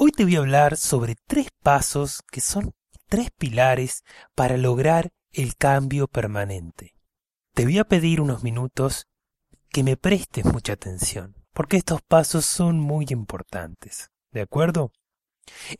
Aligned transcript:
Hoy 0.00 0.12
te 0.12 0.22
voy 0.22 0.36
a 0.36 0.38
hablar 0.38 0.76
sobre 0.76 1.16
tres 1.26 1.48
pasos 1.60 2.22
que 2.30 2.40
son 2.40 2.72
tres 3.08 3.32
pilares 3.36 4.04
para 4.36 4.56
lograr 4.56 5.10
el 5.32 5.56
cambio 5.56 6.06
permanente. 6.06 6.94
Te 7.52 7.64
voy 7.64 7.78
a 7.78 7.84
pedir 7.84 8.20
unos 8.20 8.44
minutos 8.44 9.08
que 9.70 9.82
me 9.82 9.96
prestes 9.96 10.44
mucha 10.44 10.74
atención, 10.74 11.34
porque 11.52 11.78
estos 11.78 12.00
pasos 12.00 12.46
son 12.46 12.78
muy 12.78 13.06
importantes. 13.08 14.12
¿De 14.30 14.40
acuerdo? 14.40 14.92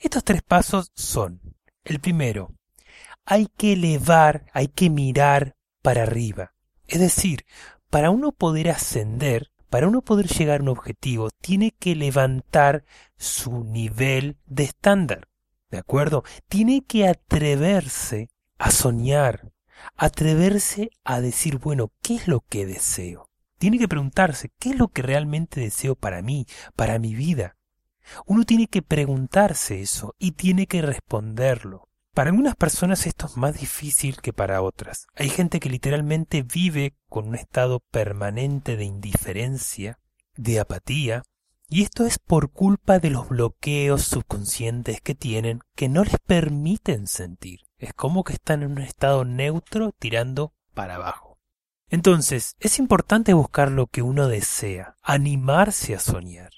Estos 0.00 0.24
tres 0.24 0.42
pasos 0.42 0.90
son, 0.96 1.40
el 1.84 2.00
primero, 2.00 2.56
hay 3.24 3.46
que 3.56 3.74
elevar, 3.74 4.46
hay 4.52 4.66
que 4.66 4.90
mirar 4.90 5.54
para 5.80 6.02
arriba. 6.02 6.54
Es 6.88 6.98
decir, 6.98 7.46
para 7.88 8.10
uno 8.10 8.32
poder 8.32 8.70
ascender, 8.70 9.52
para 9.70 9.88
uno 9.88 10.02
poder 10.02 10.26
llegar 10.28 10.60
a 10.60 10.62
un 10.62 10.68
objetivo, 10.68 11.30
tiene 11.40 11.72
que 11.72 11.94
levantar 11.94 12.84
su 13.16 13.64
nivel 13.64 14.38
de 14.46 14.64
estándar. 14.64 15.28
¿De 15.70 15.78
acuerdo? 15.78 16.24
Tiene 16.48 16.82
que 16.82 17.06
atreverse 17.06 18.30
a 18.58 18.70
soñar, 18.70 19.52
atreverse 19.96 20.90
a 21.04 21.20
decir, 21.20 21.58
bueno, 21.58 21.92
¿qué 22.02 22.16
es 22.16 22.28
lo 22.28 22.40
que 22.40 22.66
deseo? 22.66 23.28
Tiene 23.58 23.78
que 23.78 23.88
preguntarse, 23.88 24.50
¿qué 24.58 24.70
es 24.70 24.78
lo 24.78 24.88
que 24.88 25.02
realmente 25.02 25.60
deseo 25.60 25.94
para 25.94 26.22
mí, 26.22 26.46
para 26.76 26.98
mi 26.98 27.14
vida? 27.14 27.56
Uno 28.24 28.44
tiene 28.44 28.68
que 28.68 28.82
preguntarse 28.82 29.80
eso 29.82 30.14
y 30.18 30.32
tiene 30.32 30.66
que 30.66 30.80
responderlo. 30.80 31.87
Para 32.18 32.30
algunas 32.30 32.56
personas 32.56 33.06
esto 33.06 33.26
es 33.26 33.36
más 33.36 33.60
difícil 33.60 34.16
que 34.20 34.32
para 34.32 34.60
otras. 34.60 35.06
Hay 35.14 35.28
gente 35.28 35.60
que 35.60 35.70
literalmente 35.70 36.42
vive 36.42 36.96
con 37.08 37.28
un 37.28 37.36
estado 37.36 37.78
permanente 37.92 38.76
de 38.76 38.86
indiferencia, 38.86 40.00
de 40.34 40.58
apatía, 40.58 41.22
y 41.68 41.84
esto 41.84 42.06
es 42.06 42.18
por 42.18 42.50
culpa 42.50 42.98
de 42.98 43.10
los 43.10 43.28
bloqueos 43.28 44.02
subconscientes 44.02 45.00
que 45.00 45.14
tienen 45.14 45.60
que 45.76 45.88
no 45.88 46.02
les 46.02 46.18
permiten 46.18 47.06
sentir. 47.06 47.60
Es 47.76 47.94
como 47.94 48.24
que 48.24 48.32
están 48.32 48.64
en 48.64 48.72
un 48.72 48.78
estado 48.80 49.24
neutro 49.24 49.92
tirando 49.96 50.52
para 50.74 50.96
abajo. 50.96 51.38
Entonces, 51.88 52.56
es 52.58 52.80
importante 52.80 53.32
buscar 53.32 53.70
lo 53.70 53.86
que 53.86 54.02
uno 54.02 54.26
desea, 54.26 54.96
animarse 55.02 55.94
a 55.94 56.00
soñar. 56.00 56.50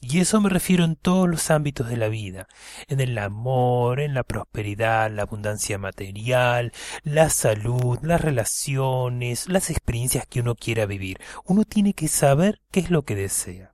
Y 0.00 0.20
eso 0.20 0.40
me 0.42 0.50
refiero 0.50 0.84
en 0.84 0.94
todos 0.94 1.28
los 1.28 1.50
ámbitos 1.50 1.88
de 1.88 1.96
la 1.96 2.08
vida, 2.08 2.48
en 2.86 3.00
el 3.00 3.16
amor, 3.16 4.00
en 4.00 4.12
la 4.12 4.24
prosperidad, 4.24 5.10
la 5.10 5.22
abundancia 5.22 5.78
material, 5.78 6.72
la 7.02 7.30
salud, 7.30 7.98
las 8.02 8.20
relaciones, 8.20 9.48
las 9.48 9.70
experiencias 9.70 10.26
que 10.26 10.40
uno 10.40 10.54
quiera 10.54 10.84
vivir. 10.84 11.18
Uno 11.46 11.64
tiene 11.64 11.94
que 11.94 12.08
saber 12.08 12.60
qué 12.70 12.80
es 12.80 12.90
lo 12.90 13.02
que 13.02 13.14
desea. 13.14 13.72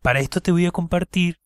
Para 0.00 0.20
esto 0.20 0.40
te 0.40 0.52
voy 0.52 0.64
a 0.66 0.70
compartir 0.70 1.40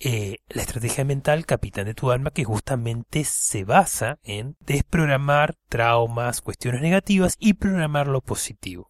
eh, 0.00 0.38
la 0.48 0.62
estrategia 0.62 1.04
mental 1.04 1.44
Capitán 1.46 1.84
de 1.84 1.94
tu 1.94 2.10
alma 2.10 2.30
que 2.30 2.44
justamente 2.44 3.24
se 3.24 3.64
basa 3.64 4.18
en 4.24 4.56
desprogramar 4.60 5.54
traumas, 5.68 6.40
cuestiones 6.40 6.80
negativas 6.80 7.36
y 7.38 7.54
programar 7.54 8.08
lo 8.08 8.22
positivo 8.22 8.89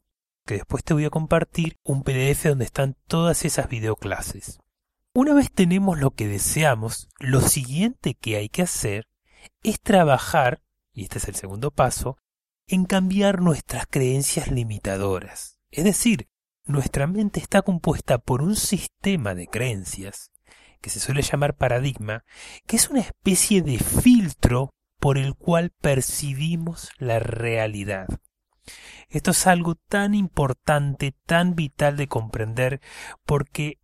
que 0.50 0.56
después 0.56 0.82
te 0.82 0.94
voy 0.94 1.04
a 1.04 1.10
compartir 1.10 1.78
un 1.84 2.02
PDF 2.02 2.47
donde 2.47 2.64
están 2.64 2.97
todas 3.06 3.44
esas 3.44 3.69
videoclases. 3.69 4.58
Una 5.14 5.32
vez 5.32 5.52
tenemos 5.52 6.00
lo 6.00 6.10
que 6.10 6.26
deseamos, 6.26 7.08
lo 7.20 7.41
siguiente 7.41 8.14
que 8.14 8.34
hay 8.34 8.48
que 8.48 8.62
hacer 8.62 9.06
es 9.62 9.80
trabajar, 9.80 10.60
y 10.92 11.04
este 11.04 11.19
es 11.19 11.28
el 11.28 11.36
segundo 11.36 11.70
paso, 11.70 12.19
en 12.66 12.84
cambiar 12.84 13.41
nuestras 13.41 13.86
creencias 13.86 14.50
limitadoras. 14.50 15.60
Es 15.70 15.84
decir, 15.84 16.28
nuestra 16.64 17.06
mente 17.06 17.38
está 17.38 17.62
compuesta 17.62 18.19
por 18.19 18.42
un 18.42 18.56
sistema 18.56 19.36
de 19.36 19.46
creencias, 19.46 20.32
que 20.80 20.91
se 20.91 20.98
suele 20.98 21.22
llamar 21.22 21.54
paradigma, 21.54 22.25
que 22.66 22.75
es 22.75 22.91
una 22.91 23.02
especie 23.02 23.62
de 23.62 23.78
filtro 23.78 24.75
por 24.98 25.16
el 25.16 25.36
cual 25.36 25.70
percibimos 25.80 26.91
la 26.98 27.20
realidad. 27.20 28.08
Esto 29.08 29.32
es 29.32 29.47
algo 29.47 29.75
tan 29.75 30.14
importante, 30.14 31.14
tan 31.26 31.54
vital 31.54 31.97
de 31.97 32.08
comprender, 32.08 32.81
porque 33.25 33.78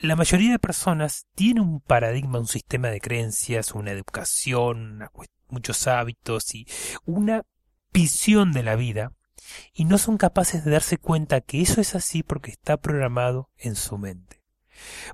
la 0.00 0.16
mayoría 0.16 0.50
de 0.50 0.58
personas 0.58 1.26
tiene 1.34 1.60
un 1.60 1.80
paradigma, 1.80 2.40
un 2.40 2.48
sistema 2.48 2.88
de 2.88 3.00
creencias, 3.00 3.72
una 3.72 3.92
educación, 3.92 5.08
muchos 5.48 5.86
hábitos 5.86 6.54
y 6.54 6.66
una 7.04 7.42
visión 7.92 8.52
de 8.52 8.62
la 8.64 8.74
vida 8.74 9.12
y 9.72 9.84
no 9.84 9.98
son 9.98 10.16
capaces 10.16 10.64
de 10.64 10.72
darse 10.72 10.98
cuenta 10.98 11.40
que 11.40 11.60
eso 11.60 11.80
es 11.80 11.94
así 11.94 12.22
porque 12.22 12.50
está 12.50 12.76
programado 12.76 13.50
en 13.56 13.76
su 13.76 13.98
mente. 13.98 14.42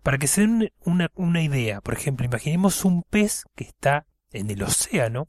Para 0.02 0.18
que 0.18 0.26
se 0.26 0.42
den 0.42 0.72
una, 0.80 1.10
una 1.14 1.42
idea, 1.42 1.80
por 1.80 1.94
ejemplo, 1.94 2.24
imaginemos 2.24 2.84
un 2.84 3.02
pez 3.02 3.44
que 3.54 3.64
está 3.64 4.06
en 4.32 4.50
el 4.50 4.62
océano 4.62 5.28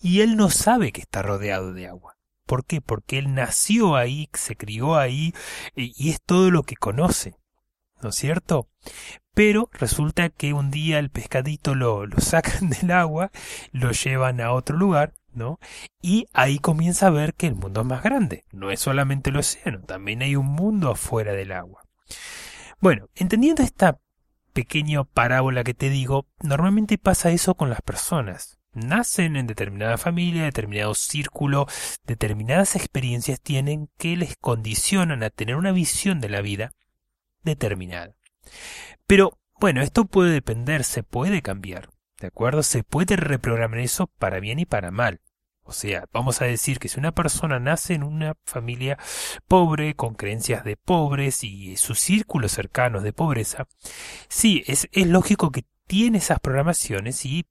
y 0.00 0.20
él 0.20 0.36
no 0.36 0.50
sabe 0.50 0.92
que 0.92 1.00
está 1.00 1.22
rodeado 1.22 1.72
de 1.72 1.88
agua. 1.88 2.15
¿Por 2.46 2.64
qué? 2.64 2.80
Porque 2.80 3.18
él 3.18 3.34
nació 3.34 3.96
ahí, 3.96 4.28
se 4.32 4.56
crió 4.56 4.96
ahí 4.96 5.34
y 5.74 6.10
es 6.10 6.22
todo 6.22 6.50
lo 6.50 6.62
que 6.62 6.76
conoce. 6.76 7.36
¿No 8.02 8.10
es 8.10 8.14
cierto? 8.14 8.68
Pero 9.34 9.68
resulta 9.72 10.28
que 10.30 10.52
un 10.52 10.70
día 10.70 10.98
el 10.98 11.10
pescadito 11.10 11.74
lo, 11.74 12.06
lo 12.06 12.20
sacan 12.20 12.70
del 12.80 12.90
agua, 12.92 13.30
lo 13.72 13.90
llevan 13.90 14.40
a 14.40 14.52
otro 14.52 14.76
lugar, 14.76 15.14
¿no? 15.32 15.58
Y 16.00 16.26
ahí 16.32 16.58
comienza 16.58 17.08
a 17.08 17.10
ver 17.10 17.34
que 17.34 17.48
el 17.48 17.56
mundo 17.56 17.80
es 17.80 17.86
más 17.86 18.02
grande. 18.02 18.44
No 18.52 18.70
es 18.70 18.80
solamente 18.80 19.30
el 19.30 19.36
océano, 19.36 19.80
también 19.80 20.22
hay 20.22 20.36
un 20.36 20.46
mundo 20.46 20.90
afuera 20.90 21.32
del 21.32 21.52
agua. 21.52 21.82
Bueno, 22.80 23.08
entendiendo 23.14 23.62
esta 23.62 23.98
pequeña 24.52 25.02
parábola 25.04 25.64
que 25.64 25.74
te 25.74 25.90
digo, 25.90 26.26
normalmente 26.42 26.96
pasa 26.96 27.30
eso 27.30 27.54
con 27.56 27.70
las 27.70 27.82
personas 27.82 28.56
nacen 28.76 29.36
en 29.36 29.46
determinada 29.46 29.98
familia, 29.98 30.44
determinado 30.44 30.94
círculo, 30.94 31.66
determinadas 32.04 32.76
experiencias 32.76 33.40
tienen 33.40 33.88
que 33.98 34.16
les 34.16 34.36
condicionan 34.36 35.22
a 35.22 35.30
tener 35.30 35.56
una 35.56 35.72
visión 35.72 36.20
de 36.20 36.28
la 36.28 36.40
vida 36.40 36.72
determinada. 37.42 38.14
Pero 39.06 39.38
bueno, 39.58 39.82
esto 39.82 40.04
puede 40.04 40.30
depender, 40.32 40.84
se 40.84 41.02
puede 41.02 41.42
cambiar, 41.42 41.88
¿de 42.20 42.26
acuerdo? 42.26 42.62
Se 42.62 42.84
puede 42.84 43.16
reprogramar 43.16 43.78
eso 43.78 44.06
para 44.06 44.40
bien 44.40 44.58
y 44.58 44.66
para 44.66 44.90
mal. 44.90 45.20
O 45.66 45.72
sea, 45.72 46.04
vamos 46.12 46.40
a 46.40 46.44
decir 46.44 46.78
que 46.78 46.88
si 46.88 47.00
una 47.00 47.12
persona 47.12 47.58
nace 47.58 47.94
en 47.94 48.04
una 48.04 48.36
familia 48.44 48.98
pobre, 49.48 49.94
con 49.94 50.14
creencias 50.14 50.62
de 50.62 50.76
pobres 50.76 51.42
y 51.42 51.76
sus 51.76 51.98
círculos 51.98 52.52
cercanos 52.52 53.02
de 53.02 53.12
pobreza, 53.12 53.66
sí, 54.28 54.62
es, 54.66 54.88
es 54.92 55.06
lógico 55.08 55.50
que 55.50 55.64
tiene 55.86 56.18
esas 56.18 56.38
programaciones 56.38 57.24
y 57.26 57.46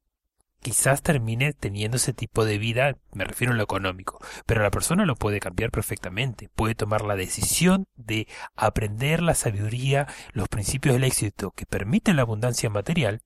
quizás 0.66 1.04
termine 1.04 1.54
teniendo 1.54 1.98
ese 1.98 2.12
tipo 2.12 2.44
de 2.44 2.58
vida, 2.58 2.98
me 3.14 3.24
refiero 3.24 3.54
a 3.54 3.56
lo 3.56 3.62
económico, 3.62 4.20
pero 4.48 4.64
la 4.64 4.72
persona 4.72 5.06
lo 5.06 5.16
puede 5.16 5.40
cambiar 5.40 5.70
perfectamente, 5.70 6.50
puede 6.56 6.74
tomar 6.74 7.04
la 7.04 7.16
decisión 7.16 7.86
de 7.96 8.28
aprender 8.56 9.22
la 9.22 9.36
sabiduría, 9.36 10.08
los 10.34 10.50
principios 10.50 10.96
del 10.96 11.04
éxito 11.04 11.52
que 11.52 11.68
permiten 11.68 12.16
la 12.16 12.24
abundancia 12.24 12.68
material 12.72 13.22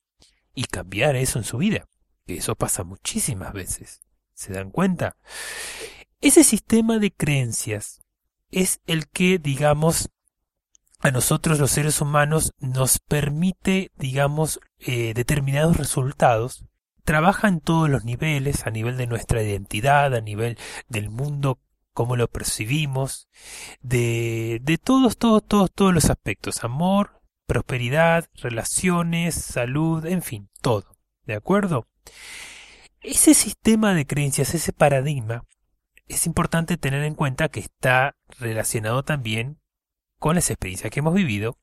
y 0.53 0.65
cambiar 0.65 1.15
eso 1.15 1.39
en 1.39 1.45
su 1.45 1.59
vida. 1.59 1.87
Eso 2.27 2.55
pasa 2.55 2.83
muchísimas 2.83 3.53
veces. 3.53 4.01
¿Se 4.33 4.51
dan 4.51 4.69
cuenta? 4.69 5.15
Ese 6.19 6.43
sistema 6.43 6.99
de 6.99 7.13
creencias 7.13 8.01
es 8.51 8.81
el 8.85 9.07
que, 9.07 9.39
digamos, 9.39 10.09
a 10.99 11.11
nosotros 11.11 11.57
los 11.57 11.71
seres 11.71 12.01
humanos 12.01 12.51
nos 12.59 12.99
permite, 12.99 13.93
digamos, 13.95 14.59
eh, 14.79 15.13
determinados 15.13 15.77
resultados 15.77 16.65
trabaja 17.09 17.47
en 17.47 17.59
todos 17.59 17.89
los 17.89 18.05
niveles, 18.05 18.67
a 18.67 18.69
nivel 18.69 18.95
de 18.95 19.07
nuestra 19.07 19.41
identidad, 19.41 20.13
a 20.13 20.21
nivel 20.21 20.59
del 20.89 21.09
mundo, 21.09 21.59
cómo 21.91 22.15
lo 22.15 22.27
percibimos, 22.27 23.27
de, 23.81 24.59
de 24.61 24.77
todos, 24.77 25.17
todos, 25.17 25.43
todos, 25.43 25.71
todos 25.71 25.91
los 25.91 26.11
aspectos, 26.11 26.63
amor, 26.63 27.19
prosperidad, 27.47 28.29
relaciones, 28.35 29.33
salud, 29.33 30.05
en 30.05 30.21
fin, 30.21 30.51
todo. 30.61 30.99
¿De 31.25 31.33
acuerdo? 31.33 31.87
Ese 33.01 33.33
sistema 33.33 33.95
de 33.95 34.05
creencias, 34.05 34.53
ese 34.53 34.71
paradigma, 34.71 35.45
es 36.07 36.27
importante 36.27 36.77
tener 36.77 37.03
en 37.03 37.15
cuenta 37.15 37.49
que 37.49 37.59
está 37.59 38.17
relacionado 38.37 39.01
también 39.01 39.59
con 40.19 40.35
las 40.35 40.51
experiencias 40.51 40.91
que 40.91 40.99
hemos 40.99 41.15
vivido, 41.15 41.57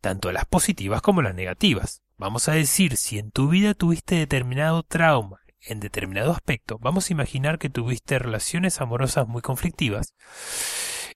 tanto 0.00 0.32
las 0.32 0.44
positivas 0.44 1.02
como 1.02 1.22
las 1.22 1.36
negativas. 1.36 2.01
Vamos 2.16 2.48
a 2.48 2.52
decir, 2.52 2.96
si 2.96 3.18
en 3.18 3.30
tu 3.30 3.48
vida 3.48 3.74
tuviste 3.74 4.14
determinado 4.16 4.82
trauma 4.82 5.40
en 5.60 5.80
determinado 5.80 6.32
aspecto, 6.32 6.78
vamos 6.78 7.08
a 7.08 7.12
imaginar 7.12 7.58
que 7.58 7.70
tuviste 7.70 8.18
relaciones 8.18 8.80
amorosas 8.80 9.28
muy 9.28 9.42
conflictivas, 9.42 10.14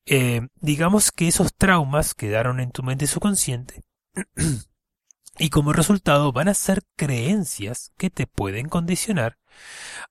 eh, 0.06 0.46
digamos 0.54 1.10
que 1.10 1.26
esos 1.26 1.54
traumas 1.54 2.14
quedaron 2.14 2.60
en 2.60 2.70
tu 2.70 2.84
mente 2.84 3.08
subconsciente 3.08 3.82
y 5.38 5.50
como 5.50 5.72
resultado 5.72 6.30
van 6.32 6.48
a 6.48 6.54
ser 6.54 6.82
creencias 6.96 7.92
que 7.96 8.08
te 8.08 8.28
pueden 8.28 8.68
condicionar 8.68 9.36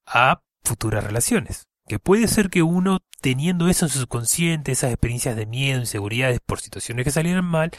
a 0.06 0.42
futuras 0.64 1.04
relaciones. 1.04 1.68
Que 1.88 2.00
puede 2.00 2.28
ser 2.28 2.50
que 2.50 2.64
uno, 2.64 3.02
teniendo 3.22 3.68
eso 3.68 3.86
en 3.86 3.92
su 3.92 4.00
subconsciente, 4.00 4.72
esas 4.72 4.92
experiencias 4.92 5.36
de 5.36 5.46
miedo, 5.46 5.80
inseguridades 5.80 6.40
por 6.44 6.60
situaciones 6.60 7.06
que 7.06 7.12
salieron 7.12 7.46
mal, 7.46 7.72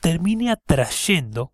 termine 0.00 0.52
atrayendo, 0.52 1.52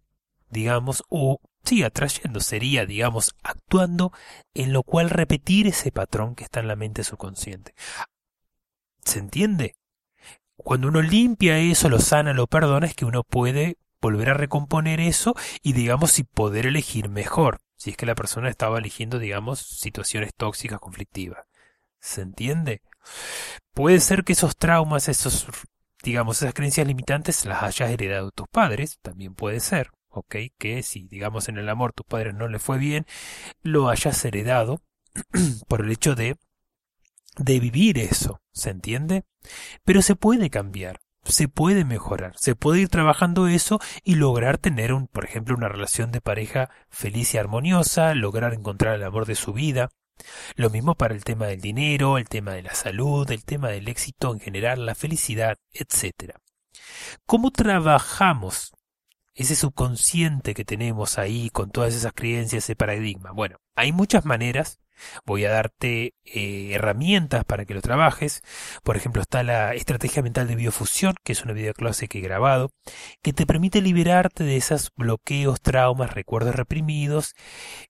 digamos, 0.54 1.02
o 1.10 1.40
sí, 1.64 1.82
atrayendo 1.82 2.40
sería, 2.40 2.86
digamos, 2.86 3.34
actuando 3.42 4.12
en 4.54 4.72
lo 4.72 4.82
cual 4.82 5.10
repetir 5.10 5.66
ese 5.66 5.92
patrón 5.92 6.34
que 6.34 6.44
está 6.44 6.60
en 6.60 6.68
la 6.68 6.76
mente 6.76 7.04
subconsciente. 7.04 7.74
¿Se 9.04 9.18
entiende? 9.18 9.76
Cuando 10.56 10.88
uno 10.88 11.02
limpia 11.02 11.58
eso, 11.58 11.88
lo 11.90 11.98
sana, 11.98 12.32
lo 12.32 12.46
perdona, 12.46 12.86
es 12.86 12.94
que 12.94 13.04
uno 13.04 13.24
puede 13.24 13.76
volver 14.00 14.30
a 14.30 14.34
recomponer 14.34 15.00
eso 15.00 15.34
y 15.62 15.72
digamos 15.72 16.12
si 16.12 16.24
poder 16.24 16.66
elegir 16.66 17.08
mejor, 17.08 17.58
si 17.76 17.90
es 17.90 17.96
que 17.96 18.06
la 18.06 18.14
persona 18.14 18.48
estaba 18.48 18.78
eligiendo 18.78 19.18
digamos 19.18 19.60
situaciones 19.60 20.32
tóxicas, 20.36 20.78
conflictivas. 20.78 21.46
¿Se 22.00 22.20
entiende? 22.20 22.82
Puede 23.72 24.00
ser 24.00 24.22
que 24.24 24.34
esos 24.34 24.56
traumas, 24.56 25.08
esos 25.08 25.46
digamos 26.02 26.42
esas 26.42 26.54
creencias 26.54 26.86
limitantes 26.86 27.46
las 27.46 27.62
hayas 27.62 27.90
heredado 27.90 28.26
de 28.26 28.32
tus 28.32 28.46
padres, 28.48 28.98
también 29.02 29.34
puede 29.34 29.58
ser, 29.58 29.90
¿ok? 30.14 30.36
Que 30.58 30.82
si 30.82 31.06
digamos 31.08 31.48
en 31.48 31.58
el 31.58 31.68
amor 31.68 31.92
tus 31.92 32.06
padres 32.06 32.34
no 32.34 32.48
le 32.48 32.58
fue 32.58 32.78
bien, 32.78 33.06
lo 33.62 33.88
hayas 33.88 34.24
heredado 34.24 34.82
por 35.68 35.82
el 35.82 35.92
hecho 35.92 36.14
de 36.14 36.36
de 37.36 37.58
vivir 37.58 37.98
eso, 37.98 38.40
¿se 38.52 38.70
entiende? 38.70 39.24
Pero 39.84 40.02
se 40.02 40.14
puede 40.14 40.50
cambiar 40.50 41.00
se 41.24 41.48
puede 41.48 41.84
mejorar, 41.84 42.34
se 42.36 42.54
puede 42.54 42.82
ir 42.82 42.88
trabajando 42.88 43.46
eso 43.48 43.80
y 44.02 44.16
lograr 44.16 44.58
tener 44.58 44.92
un, 44.92 45.06
por 45.06 45.24
ejemplo, 45.24 45.56
una 45.56 45.68
relación 45.68 46.12
de 46.12 46.20
pareja 46.20 46.70
feliz 46.90 47.34
y 47.34 47.38
armoniosa, 47.38 48.14
lograr 48.14 48.54
encontrar 48.54 48.96
el 48.96 49.04
amor 49.04 49.26
de 49.26 49.34
su 49.34 49.52
vida. 49.52 49.90
Lo 50.54 50.70
mismo 50.70 50.94
para 50.94 51.14
el 51.14 51.24
tema 51.24 51.46
del 51.46 51.60
dinero, 51.60 52.18
el 52.18 52.28
tema 52.28 52.52
de 52.52 52.62
la 52.62 52.74
salud, 52.74 53.28
el 53.30 53.44
tema 53.44 53.68
del 53.68 53.88
éxito 53.88 54.32
en 54.32 54.40
general, 54.40 54.86
la 54.86 54.94
felicidad, 54.94 55.56
etc. 55.72 56.36
¿Cómo 57.26 57.50
trabajamos 57.50 58.72
ese 59.34 59.56
subconsciente 59.56 60.54
que 60.54 60.64
tenemos 60.64 61.18
ahí 61.18 61.50
con 61.50 61.70
todas 61.70 61.94
esas 61.94 62.12
creencias, 62.12 62.64
ese 62.64 62.76
paradigma? 62.76 63.32
Bueno, 63.32 63.58
hay 63.74 63.92
muchas 63.92 64.24
maneras 64.24 64.78
Voy 65.24 65.44
a 65.44 65.50
darte 65.50 66.14
eh, 66.24 66.72
herramientas 66.72 67.44
para 67.44 67.64
que 67.64 67.74
lo 67.74 67.82
trabajes. 67.82 68.42
Por 68.82 68.96
ejemplo, 68.96 69.22
está 69.22 69.42
la 69.42 69.74
estrategia 69.74 70.22
mental 70.22 70.48
de 70.48 70.56
biofusión, 70.56 71.14
que 71.24 71.32
es 71.32 71.42
una 71.44 71.52
videoclase 71.52 72.08
que 72.08 72.18
he 72.18 72.22
grabado, 72.22 72.70
que 73.22 73.32
te 73.32 73.46
permite 73.46 73.80
liberarte 73.80 74.44
de 74.44 74.56
esos 74.56 74.90
bloqueos, 74.96 75.60
traumas, 75.60 76.14
recuerdos 76.14 76.54
reprimidos, 76.54 77.34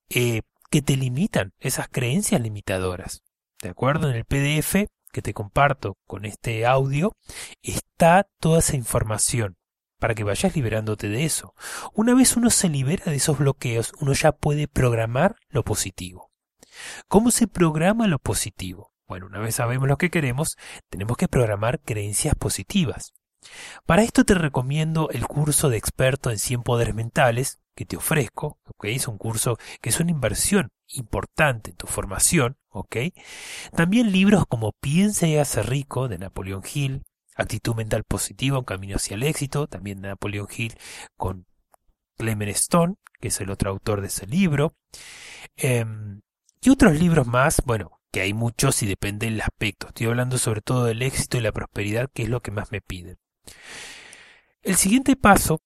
eh, 0.09 0.43
que 0.71 0.83
te 0.83 0.97
limitan, 0.97 1.53
esas 1.61 1.89
creencias 1.89 2.41
limitadoras. 2.41 3.23
¿De 3.63 3.69
acuerdo? 3.69 4.11
En 4.11 4.17
el 4.17 4.25
PDF 4.25 4.89
que 5.13 5.23
te 5.23 5.33
comparto 5.33 5.97
con 6.07 6.25
este 6.25 6.67
audio 6.67 7.13
está 7.63 8.27
toda 8.41 8.59
esa 8.59 8.75
información 8.75 9.57
para 9.99 10.15
que 10.15 10.25
vayas 10.25 10.55
liberándote 10.55 11.09
de 11.09 11.25
eso. 11.25 11.55
Una 11.93 12.15
vez 12.15 12.37
uno 12.37 12.51
se 12.51 12.69
libera 12.69 13.05
de 13.07 13.17
esos 13.17 13.39
bloqueos, 13.39 13.93
uno 14.01 14.13
ya 14.13 14.33
puede 14.33 14.69
programar 14.69 15.37
lo 15.49 15.65
positivo. 15.65 16.31
¿Cómo 17.09 17.31
se 17.31 17.47
programa 17.47 18.07
lo 18.09 18.19
positivo? 18.19 18.93
Bueno, 19.07 19.27
una 19.27 19.39
vez 19.39 19.57
sabemos 19.57 19.89
lo 19.89 19.99
que 19.99 20.11
queremos, 20.11 20.57
tenemos 20.89 21.17
que 21.17 21.29
programar 21.29 21.81
creencias 21.81 22.35
positivas. 22.35 23.13
Para 23.85 24.03
esto 24.03 24.25
te 24.25 24.35
recomiendo 24.35 25.11
el 25.11 25.27
curso 25.27 25.69
de 25.69 25.77
experto 25.77 26.31
en 26.31 26.39
100 26.39 26.63
poderes 26.63 26.95
mentales 26.95 27.59
que 27.75 27.85
te 27.85 27.97
ofrezco. 27.97 28.59
Es 28.83 29.09
un 29.09 29.19
curso 29.19 29.59
que 29.81 29.91
es 29.91 30.01
una 30.01 30.11
inversión 30.11 30.71
importante 30.89 31.71
en 31.71 31.77
tu 31.77 31.87
formación. 31.87 32.57
También 33.75 34.13
libros 34.13 34.47
como 34.49 34.73
Piensa 34.73 35.27
y 35.27 35.37
hace 35.37 35.63
rico 35.63 36.09
de 36.09 36.19
Napoleón 36.19 36.63
Hill, 36.73 37.03
Actitud 37.35 37.75
mental 37.75 38.05
positiva, 38.05 38.59
un 38.59 38.65
camino 38.65 38.97
hacia 38.97 39.15
el 39.15 39.23
éxito, 39.23 39.67
también 39.67 40.01
de 40.01 40.09
Napoleón 40.09 40.47
Hill 40.57 40.75
con 41.17 41.47
Clement 42.17 42.51
Stone, 42.53 42.95
que 43.21 43.29
es 43.29 43.41
el 43.41 43.51
otro 43.51 43.71
autor 43.71 44.01
de 44.01 44.07
ese 44.07 44.27
libro. 44.27 44.75
Em, 45.57 46.21
y 46.61 46.71
otros 46.71 46.99
libros 46.99 47.27
más, 47.27 47.63
bueno, 47.65 48.01
que 48.13 48.21
hay 48.21 48.33
muchos 48.33 48.83
y 48.83 48.87
depende 48.87 49.27
del 49.27 49.41
aspecto. 49.41 49.89
Estoy 49.89 50.07
hablando 50.07 50.39
sobre 50.39 50.61
todo 50.61 50.85
del 50.85 51.03
éxito 51.03 51.37
y 51.37 51.41
la 51.41 51.53
prosperidad, 51.53 52.09
que 52.13 52.23
es 52.23 52.29
lo 52.29 52.41
que 52.41 52.53
más 52.53 52.71
me 52.71 52.81
piden. 52.81 53.19
El 54.63 54.77
siguiente 54.77 55.17
paso, 55.17 55.61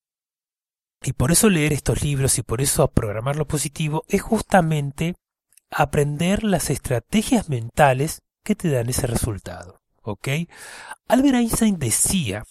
y 1.03 1.12
por 1.12 1.31
eso 1.31 1.50
leer 1.50 1.73
estos 1.73 2.03
libros 2.03 2.38
y 2.38 2.43
por 2.43 2.61
eso 2.61 2.88
programar 2.88 3.37
lo 3.37 3.47
positivo, 3.47 4.05
es 4.09 4.23
justamente 4.23 5.15
aprender 5.70 6.43
las 6.43 6.70
estrategias 6.70 7.49
mentales 7.49 8.23
que 8.43 8.56
te 8.56 8.70
dan 8.70 8.88
ese 8.88 9.06
resultado. 9.06 9.81
¿Ok? 10.08 10.28
Albert 11.06 11.34
Einstein 11.34 11.78
decía 11.78 12.44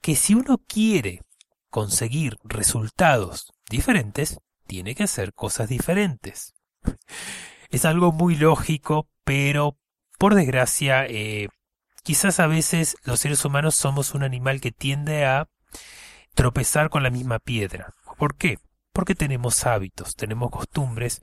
que 0.00 0.14
si 0.14 0.34
uno 0.34 0.58
quiere 0.58 1.22
conseguir 1.70 2.38
resultados 2.44 3.52
diferentes, 3.68 4.38
tiene 4.66 4.94
que 4.94 5.02
hacer 5.04 5.34
cosas 5.34 5.68
diferentes. 5.68 6.54
Es 7.70 7.84
algo 7.84 8.12
muy 8.12 8.34
lógico, 8.34 9.10
pero 9.24 9.76
por 10.16 10.34
desgracia, 10.34 11.04
eh, 11.04 11.48
quizás 12.02 12.40
a 12.40 12.46
veces 12.46 12.96
los 13.04 13.20
seres 13.20 13.44
humanos 13.44 13.74
somos 13.74 14.14
un 14.14 14.22
animal 14.22 14.62
que 14.62 14.72
tiende 14.72 15.26
a 15.26 15.50
tropezar 16.32 16.88
con 16.88 17.02
la 17.02 17.10
misma 17.10 17.40
piedra. 17.40 17.92
¿Por 18.16 18.36
qué? 18.36 18.58
Porque 18.94 19.14
tenemos 19.14 19.66
hábitos, 19.66 20.14
tenemos 20.16 20.50
costumbres 20.50 21.20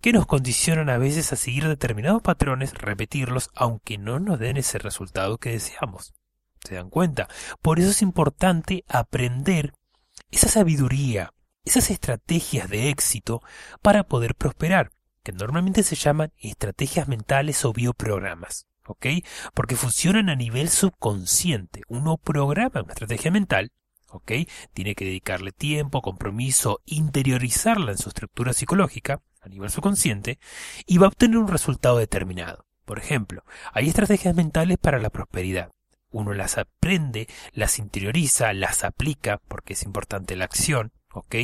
que 0.00 0.12
nos 0.12 0.26
condicionan 0.26 0.90
a 0.90 0.98
veces 0.98 1.32
a 1.32 1.36
seguir 1.36 1.66
determinados 1.66 2.22
patrones, 2.22 2.74
repetirlos, 2.74 3.50
aunque 3.54 3.98
no 3.98 4.20
nos 4.20 4.38
den 4.38 4.56
ese 4.56 4.78
resultado 4.78 5.38
que 5.38 5.50
deseamos. 5.50 6.14
¿Se 6.64 6.74
dan 6.74 6.90
cuenta? 6.90 7.28
Por 7.62 7.78
eso 7.78 7.90
es 7.90 8.02
importante 8.02 8.84
aprender 8.88 9.72
esa 10.30 10.48
sabiduría, 10.48 11.32
esas 11.64 11.90
estrategias 11.90 12.68
de 12.68 12.90
éxito 12.90 13.42
para 13.82 14.04
poder 14.04 14.34
prosperar 14.34 14.92
que 15.22 15.32
normalmente 15.32 15.82
se 15.82 15.96
llaman 15.96 16.32
estrategias 16.38 17.08
mentales 17.08 17.64
o 17.64 17.72
bioprogramas. 17.72 18.66
¿Ok? 18.86 19.06
Porque 19.52 19.74
funcionan 19.74 20.28
a 20.28 20.36
nivel 20.36 20.68
subconsciente. 20.68 21.82
Uno 21.88 22.18
programa 22.18 22.82
una 22.82 22.92
estrategia 22.92 23.32
mental, 23.32 23.72
¿ok? 24.10 24.32
Tiene 24.72 24.94
que 24.94 25.04
dedicarle 25.04 25.52
tiempo, 25.52 26.02
compromiso, 26.02 26.80
interiorizarla 26.84 27.92
en 27.92 27.98
su 27.98 28.08
estructura 28.08 28.52
psicológica, 28.52 29.22
a 29.40 29.48
nivel 29.48 29.70
subconsciente, 29.70 30.38
y 30.86 30.98
va 30.98 31.06
a 31.06 31.08
obtener 31.08 31.38
un 31.38 31.48
resultado 31.48 31.98
determinado. 31.98 32.66
Por 32.84 32.98
ejemplo, 32.98 33.44
hay 33.72 33.88
estrategias 33.88 34.34
mentales 34.34 34.78
para 34.78 34.98
la 34.98 35.10
prosperidad. 35.10 35.70
Uno 36.10 36.32
las 36.34 36.56
aprende, 36.56 37.28
las 37.52 37.78
interioriza, 37.78 38.52
las 38.52 38.84
aplica, 38.84 39.40
porque 39.48 39.72
es 39.72 39.82
importante 39.82 40.36
la 40.36 40.44
acción, 40.44 40.92
¿ok? 41.12 41.34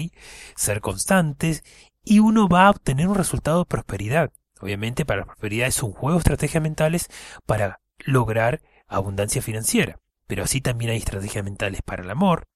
Ser 0.54 0.80
constantes 0.80 1.64
y 2.04 2.20
uno 2.20 2.48
va 2.48 2.66
a 2.66 2.70
obtener 2.70 3.08
un 3.08 3.14
resultado 3.14 3.60
de 3.60 3.66
prosperidad. 3.66 4.32
Obviamente 4.60 5.04
para 5.04 5.20
la 5.20 5.26
prosperidad 5.26 5.66
es 5.66 5.82
un 5.82 5.92
juego 5.92 6.14
de 6.14 6.20
estrategias 6.20 6.62
mentales 6.62 7.08
para 7.46 7.80
lograr 7.98 8.60
abundancia 8.86 9.42
financiera. 9.42 9.98
Pero 10.26 10.44
así 10.44 10.60
también 10.60 10.92
hay 10.92 10.98
estrategias 10.98 11.44
mentales 11.44 11.82
para 11.82 12.02
el 12.02 12.10
amor, 12.10 12.46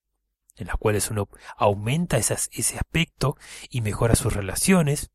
en 0.56 0.66
las 0.68 0.76
cuales 0.76 1.10
uno 1.10 1.28
aumenta 1.56 2.16
ese 2.16 2.34
aspecto 2.78 3.36
y 3.70 3.80
mejora 3.80 4.14
sus 4.14 4.34
relaciones. 4.34 5.10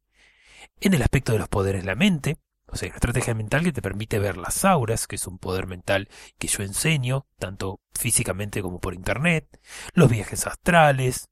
En 0.80 0.94
el 0.94 1.02
aspecto 1.02 1.32
de 1.32 1.40
los 1.40 1.50
poderes 1.50 1.82
de 1.82 1.88
la 1.88 1.96
mente, 1.96 2.38
o 2.72 2.78
sea, 2.78 2.88
una 2.88 2.96
estrategia 2.96 3.34
mental 3.34 3.64
que 3.64 3.74
te 3.74 3.82
permite 3.82 4.18
ver 4.18 4.38
las 4.38 4.64
auras, 4.64 5.06
que 5.06 5.18
es 5.18 5.28
un 5.28 5.38
poder 5.38 5.68
mental 5.68 6.08
que 6.38 6.48
yo 6.48 6.64
enseño, 6.64 7.28
tanto 7.38 7.82
físicamente 7.94 8.62
como 8.62 8.80
por 8.80 8.94
internet, 8.94 9.60
los 9.94 10.10
viajes 10.10 10.48
astrales, 10.48 11.28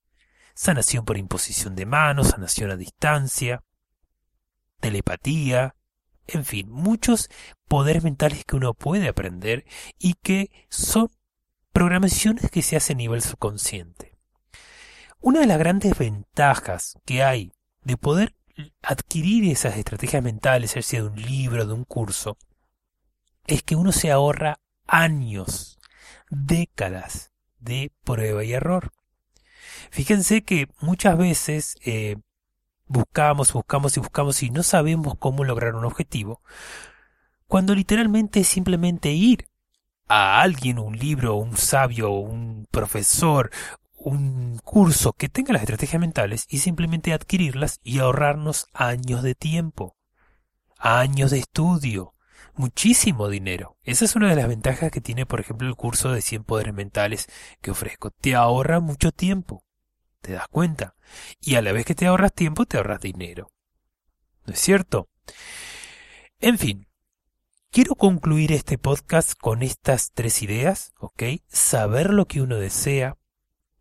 sanación 0.54 1.06
por 1.06 1.18
imposición 1.18 1.76
de 1.76 1.86
manos, 1.86 2.30
sanación 2.30 2.72
a 2.72 2.76
distancia, 2.76 3.64
telepatía, 4.82 5.76
en 6.28 6.44
fin, 6.44 6.70
muchos 6.70 7.30
poderes 7.68 8.04
mentales 8.04 8.44
que 8.44 8.58
uno 8.58 8.74
puede 8.74 9.08
aprender 9.08 9.66
y 9.98 10.16
que 10.16 10.52
son 10.70 11.08
programaciones 11.72 12.50
que 12.50 12.62
se 12.62 12.76
hacen 12.76 12.98
a 12.98 13.00
nivel 13.00 13.22
subconsciente. 13.22 14.18
Una 15.22 15.42
de 15.42 15.48
las 15.48 15.60
grandes 15.60 15.98
ventajas 15.98 16.98
que 17.06 17.24
hay 17.24 17.54
de 17.84 17.98
poder 17.98 18.36
adquirir 18.82 19.52
esas 19.52 19.78
estrategias 19.78 20.24
mentales, 20.24 20.76
ya 20.76 20.82
sea 20.82 21.02
de 21.02 21.10
un 21.10 21.22
libro, 21.22 21.66
de 21.66 21.74
un 21.74 21.86
curso, 21.86 22.38
es 23.48 23.64
que 23.64 23.76
uno 23.76 23.92
se 23.92 24.12
ahorra 24.12 24.60
años, 24.88 25.80
décadas 26.30 27.32
de 27.60 27.92
prueba 28.04 28.44
y 28.44 28.54
error. 28.54 28.92
Fíjense 29.92 30.44
que 30.44 30.68
muchas 30.82 31.18
veces 31.18 31.76
eh, 31.84 32.18
buscamos, 32.88 33.54
buscamos 33.54 33.98
y 33.98 34.00
buscamos 34.00 34.44
y 34.44 34.50
no 34.50 34.64
sabemos 34.64 35.16
cómo 35.18 35.44
lograr 35.44 35.76
un 35.76 35.86
objetivo, 35.86 36.42
cuando 37.48 37.74
literalmente 37.76 38.42
es 38.42 38.48
simplemente 38.48 39.12
ir 39.12 39.49
a 40.10 40.42
alguien, 40.42 40.80
un 40.80 40.98
libro, 40.98 41.36
un 41.36 41.56
sabio, 41.56 42.12
un 42.12 42.68
profesor, 42.72 43.52
un 43.96 44.58
curso 44.64 45.14
que 45.14 45.30
tenga 45.30 45.54
las 45.54 45.62
estrategias 45.62 46.00
mentales 46.00 46.46
y 46.50 46.60
simplemente 46.60 47.14
adquirirlas 47.14 47.80
y 47.84 48.00
ahorrarnos 48.00 48.68
años 48.74 49.22
de 49.24 49.36
tiempo, 49.36 49.96
años 50.78 51.32
de 51.32 51.38
estudio, 51.38 52.16
muchísimo 52.56 53.30
dinero. 53.30 53.78
Esa 53.84 54.06
es 54.06 54.16
una 54.16 54.30
de 54.30 54.36
las 54.36 54.48
ventajas 54.48 54.92
que 54.92 55.00
tiene, 55.00 55.26
por 55.26 55.40
ejemplo, 55.40 55.68
el 55.68 55.76
curso 55.76 56.12
de 56.12 56.22
100 56.22 56.44
poderes 56.44 56.74
mentales 56.74 57.28
que 57.62 57.72
ofrezco. 57.72 58.10
Te 58.10 58.36
ahorra 58.36 58.80
mucho 58.80 59.12
tiempo. 59.12 59.64
¿Te 60.22 60.34
das 60.34 60.48
cuenta? 60.48 60.96
Y 61.40 61.56
a 61.56 61.62
la 61.62 61.72
vez 61.72 61.86
que 61.86 61.96
te 61.96 62.08
ahorras 62.08 62.34
tiempo, 62.34 62.66
te 62.66 62.78
ahorras 62.78 63.00
dinero. 63.00 63.52
¿No 64.46 64.54
es 64.54 64.60
cierto? 64.60 65.08
En 66.40 66.58
fin, 66.58 66.89
quiero 67.72 67.96
concluir 67.96 68.52
este 68.52 68.78
podcast 68.78 69.34
con 69.40 69.62
estas 69.62 70.12
tres 70.14 70.42
ideas, 70.42 70.94
¿ok? 71.00 71.24
Saber 71.48 72.14
lo 72.14 72.26
que 72.26 72.42
uno 72.42 72.56
desea, 72.58 73.18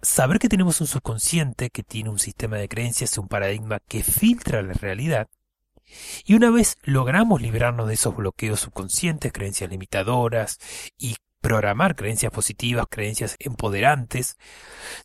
saber 0.02 0.38
que 0.38 0.48
tenemos 0.48 0.80
un 0.80 0.86
subconsciente 0.86 1.70
que 1.70 1.82
tiene 1.82 2.10
un 2.10 2.18
sistema 2.18 2.56
de 2.56 2.68
creencias, 2.68 3.16
un 3.18 3.28
paradigma 3.28 3.80
que 3.80 4.02
filtra 4.02 4.62
la 4.62 4.74
realidad, 4.74 5.28
y 6.24 6.34
una 6.34 6.50
vez 6.50 6.76
logramos 6.82 7.40
liberarnos 7.40 7.88
de 7.88 7.94
esos 7.94 8.14
bloqueos 8.14 8.60
subconscientes, 8.60 9.32
creencias 9.32 9.70
limitadoras 9.70 10.58
y 10.98 11.16
programar 11.40 11.96
creencias 11.96 12.30
positivas, 12.30 12.86
creencias 12.90 13.36
empoderantes, 13.38 14.36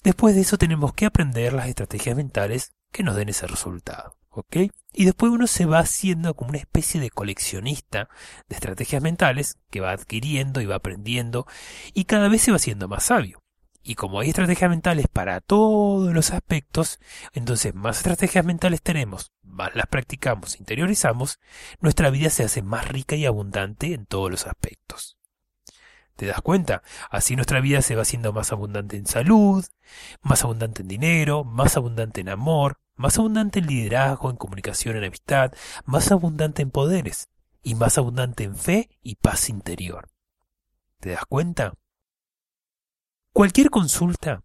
después 0.03 0.35
de 0.35 0.41
eso 0.41 0.57
tenemos 0.57 0.93
que 0.93 1.05
aprender 1.05 1.53
las 1.53 1.69
estrategias 1.69 2.17
mentales 2.17 2.73
que 2.91 3.03
nos 3.03 3.15
den 3.15 3.29
ese 3.29 3.47
resultado. 3.47 4.17
¿Ok? 4.29 4.57
Y 4.93 5.05
después 5.05 5.31
uno 5.31 5.47
se 5.47 5.65
va 5.65 5.79
haciendo 5.79 6.35
como 6.35 6.49
una 6.49 6.59
especie 6.59 7.01
de 7.01 7.09
coleccionista 7.09 8.09
de 8.47 8.55
estrategias 8.55 9.01
mentales 9.01 9.57
que 9.69 9.81
va 9.81 9.91
adquiriendo 9.91 10.61
y 10.61 10.65
va 10.65 10.75
aprendiendo 10.75 11.47
y 11.93 12.05
cada 12.05 12.29
vez 12.29 12.43
se 12.43 12.51
va 12.51 12.57
haciendo 12.57 12.87
más 12.87 13.05
sabio. 13.05 13.43
Y 13.85 13.95
como 13.95 14.21
hay 14.21 14.29
estrategias 14.29 14.69
mentales 14.69 15.07
para 15.11 15.41
todos 15.41 16.13
los 16.13 16.31
aspectos, 16.31 16.99
entonces 17.33 17.75
más 17.75 17.97
estrategias 17.97 18.45
mentales 18.45 18.81
tenemos, 18.81 19.33
más 19.43 19.75
las 19.75 19.87
practicamos, 19.87 20.57
interiorizamos, 20.57 21.39
nuestra 21.81 22.09
vida 22.09 22.29
se 22.29 22.43
hace 22.43 22.61
más 22.61 22.87
rica 22.87 23.17
y 23.17 23.25
abundante 23.25 23.93
en 23.93 24.05
todos 24.05 24.31
los 24.31 24.47
aspectos. 24.47 25.17
¿Te 26.15 26.27
das 26.27 26.41
cuenta? 26.41 26.83
Así 27.09 27.35
nuestra 27.35 27.59
vida 27.59 27.81
se 27.81 27.95
va 27.95 28.03
haciendo 28.03 28.31
más 28.31 28.51
abundante 28.51 28.95
en 28.95 29.07
salud, 29.07 29.65
más 30.21 30.43
abundante 30.43 30.83
en 30.83 30.87
dinero, 30.87 31.43
más 31.43 31.75
abundante 31.75 32.21
en 32.21 32.29
amor, 32.29 32.77
más 32.95 33.17
abundante 33.17 33.59
en 33.59 33.67
liderazgo, 33.67 34.29
en 34.29 34.37
comunicación, 34.37 34.97
en 34.97 35.05
amistad, 35.05 35.53
más 35.85 36.11
abundante 36.11 36.61
en 36.61 36.71
poderes 36.71 37.29
y 37.61 37.75
más 37.75 37.97
abundante 37.97 38.43
en 38.43 38.55
fe 38.55 38.89
y 39.01 39.15
paz 39.15 39.49
interior. 39.49 40.09
¿Te 40.99 41.11
das 41.11 41.25
cuenta? 41.25 41.73
Cualquier 43.31 43.69
consulta, 43.69 44.43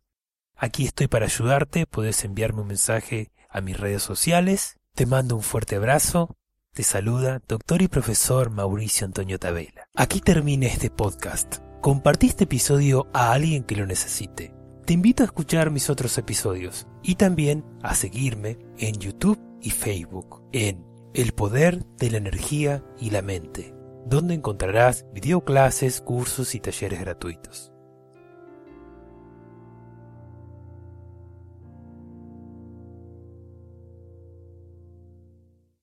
aquí 0.57 0.85
estoy 0.85 1.09
para 1.09 1.27
ayudarte, 1.27 1.87
puedes 1.87 2.25
enviarme 2.25 2.63
un 2.63 2.69
mensaje 2.69 3.31
a 3.49 3.61
mis 3.61 3.79
redes 3.79 4.03
sociales. 4.03 4.77
Te 4.95 5.07
mando 5.07 5.37
un 5.37 5.43
fuerte 5.43 5.77
abrazo. 5.77 6.37
Te 6.73 6.83
saluda 6.83 7.41
doctor 7.49 7.83
y 7.83 7.89
profesor 7.89 8.51
Mauricio 8.51 9.07
Antonio 9.07 9.39
Tabela. 9.39 9.89
Aquí 9.95 10.21
termina 10.21 10.67
este 10.67 10.91
podcast. 10.91 11.57
Compartí 11.81 12.29
este 12.29 12.45
episodio 12.45 13.09
a 13.13 13.33
alguien 13.33 13.65
que 13.65 13.77
lo 13.77 13.87
necesite. 13.87 14.58
Te 14.89 14.95
invito 14.95 15.23
a 15.23 15.27
escuchar 15.27 15.71
mis 15.71 15.91
otros 15.91 16.17
episodios 16.17 16.87
y 17.03 17.17
también 17.17 17.63
a 17.83 17.95
seguirme 17.95 18.57
en 18.79 18.95
YouTube 18.95 19.39
y 19.61 19.69
Facebook 19.69 20.43
en 20.53 20.83
El 21.13 21.33
Poder 21.33 21.85
de 21.99 22.11
la 22.11 22.17
Energía 22.17 22.83
y 22.99 23.11
la 23.11 23.21
Mente, 23.21 23.75
donde 24.07 24.33
encontrarás 24.33 25.05
videoclases, 25.13 26.01
cursos 26.01 26.55
y 26.55 26.61
talleres 26.61 27.01
gratuitos. 27.01 27.71